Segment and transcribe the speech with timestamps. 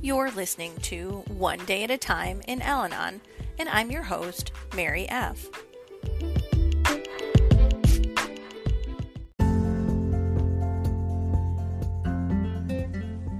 [0.00, 3.20] You're listening to One Day at a Time in Al Anon,
[3.58, 5.48] and I'm your host, Mary F.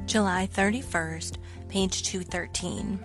[0.06, 1.36] July 31st,
[1.68, 3.04] page 213.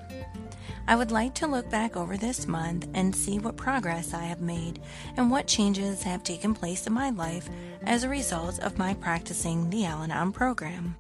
[0.88, 4.42] I would like to look back over this month and see what progress I have
[4.42, 4.82] made
[5.16, 7.52] and what changes have taken place in my life
[7.84, 10.96] as a result of my practicing the Al Anon program.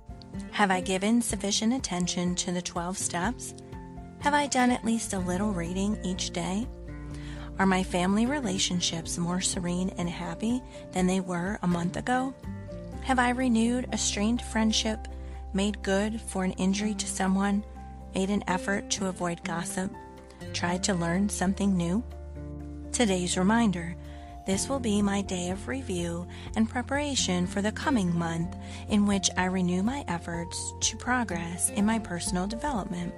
[0.51, 3.53] Have I given sufficient attention to the 12 steps?
[4.19, 6.67] Have I done at least a little reading each day?
[7.59, 10.61] Are my family relationships more serene and happy
[10.91, 12.33] than they were a month ago?
[13.01, 15.07] Have I renewed a strained friendship,
[15.53, 17.63] made good for an injury to someone,
[18.15, 19.91] made an effort to avoid gossip,
[20.53, 22.03] tried to learn something new?
[22.91, 23.95] Today's reminder
[24.45, 28.55] this will be my day of review and preparation for the coming month,
[28.89, 33.13] in which I renew my efforts to progress in my personal development.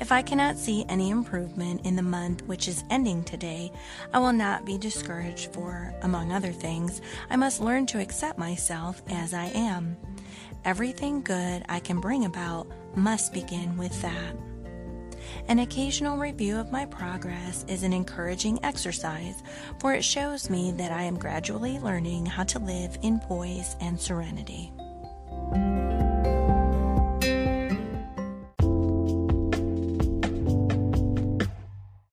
[0.00, 3.70] If I cannot see any improvement in the month which is ending today,
[4.12, 9.02] I will not be discouraged, for, among other things, I must learn to accept myself
[9.08, 9.96] as I am.
[10.64, 12.66] Everything good I can bring about
[12.96, 14.47] must begin with that.
[15.48, 19.42] An occasional review of my progress is an encouraging exercise,
[19.78, 24.00] for it shows me that I am gradually learning how to live in poise and
[24.00, 24.72] serenity.